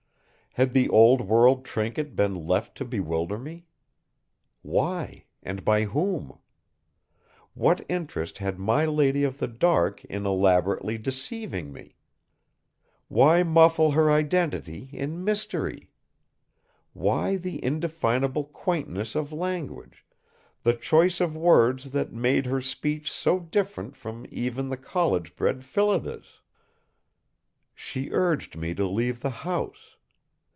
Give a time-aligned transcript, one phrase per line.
[0.55, 3.67] Had the old world trinket been left to bewilder me?
[4.63, 6.39] Why, and by whom?
[7.53, 11.95] What interest had my lady of the dark in elaborately deceiving me?
[13.07, 15.89] Why muffle her identity in mystery?
[16.91, 20.05] Why the indefinable quaintness of language,
[20.63, 25.63] the choice of words that made her speech so different from even the college bred
[25.63, 26.41] Phillida's?
[27.73, 29.95] She urged me to leave the house.